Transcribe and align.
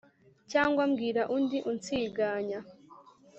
Cyangwa 0.51 0.83
mbwira 0.91 1.21
undi 1.35 1.57
unsiganya 1.71 2.59